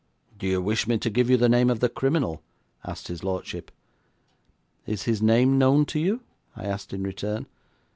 'Do 0.39 0.47
you 0.47 0.59
wish 0.59 0.87
me 0.87 0.97
to 0.97 1.11
give 1.11 1.29
you 1.29 1.37
the 1.37 1.47
name 1.47 1.69
of 1.69 1.79
the 1.79 1.87
criminal?' 1.87 2.41
asked 2.83 3.07
his 3.07 3.23
lordship. 3.23 3.69
'Is 4.87 5.03
his 5.03 5.21
name 5.21 5.59
known 5.59 5.85
to 5.85 5.99
you?' 5.99 6.21
I 6.55 6.65
asked 6.65 6.91
in 6.91 7.03
return. 7.03 7.45